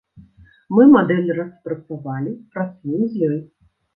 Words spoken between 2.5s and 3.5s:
працуем з ёй.